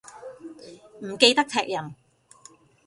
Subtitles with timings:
[1.01, 1.93] 唔記得踢人